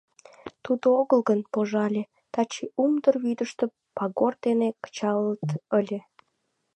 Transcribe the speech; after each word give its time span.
Тудо 0.63 0.85
огыл 1.01 1.19
гын, 1.29 1.39
пожале, 1.51 2.03
таче 2.33 2.63
Умдыр 2.83 3.15
вӱдыштӧ 3.23 3.65
пагор 3.97 4.33
дене 4.45 4.67
кычалыт 4.83 5.47
ыле. 5.79 5.99